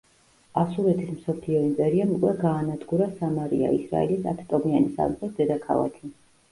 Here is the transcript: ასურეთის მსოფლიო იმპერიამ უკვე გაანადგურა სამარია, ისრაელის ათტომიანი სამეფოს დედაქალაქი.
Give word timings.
ასურეთის 0.61 1.11
მსოფლიო 1.17 1.61
იმპერიამ 1.65 2.15
უკვე 2.17 2.33
გაანადგურა 2.41 3.11
სამარია, 3.21 3.73
ისრაელის 3.79 4.27
ათტომიანი 4.37 4.95
სამეფოს 4.99 5.43
დედაქალაქი. 5.45 6.17